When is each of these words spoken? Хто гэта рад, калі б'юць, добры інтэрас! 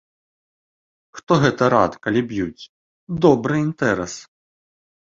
Хто 1.17 1.33
гэта 1.45 1.63
рад, 1.75 1.99
калі 2.07 2.21
б'юць, 2.33 2.67
добры 3.29 3.55
інтэрас! 3.67 4.13